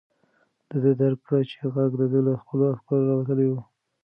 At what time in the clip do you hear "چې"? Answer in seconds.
1.49-1.57